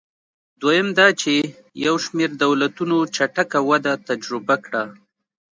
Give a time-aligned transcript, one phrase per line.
[0.61, 1.33] دویم دا چې
[1.85, 4.83] یو شمېر دولتونو چټکه وده تجربه کړه.